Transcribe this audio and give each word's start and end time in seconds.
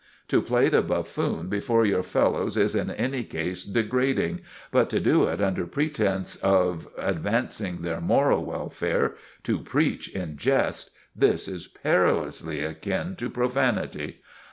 To 0.29 0.41
play 0.41 0.67
the 0.67 0.81
buffoon 0.81 1.47
before 1.47 1.85
your 1.85 2.01
fellows 2.01 2.57
is 2.57 2.73
in 2.73 2.89
any 2.89 3.23
case 3.23 3.63
degrading; 3.63 4.39
but 4.71 4.89
to 4.89 4.99
do 4.99 5.25
it 5.25 5.39
under 5.39 5.67
pretence 5.67 6.37
of 6.37 6.87
advancing 6.97 7.83
their 7.83 8.01
moral 8.01 8.43
welfare—to 8.43 9.59
preach 9.59 10.07
in 10.09 10.37
jest—this 10.37 11.47
is 11.47 11.67
perilously 11.67 12.63
akin 12.63 13.15
to 13.17 13.29
profanity. 13.29 14.23